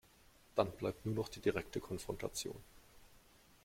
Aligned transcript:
Dann 0.55 0.71
bleibt 0.71 1.05
nur 1.05 1.13
noch 1.13 1.29
die 1.29 1.41
direkte 1.41 1.79
Konfrontation. 1.79 2.57